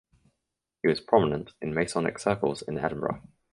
[0.81, 3.21] He was prominent in Masonic circles in Edinburgh.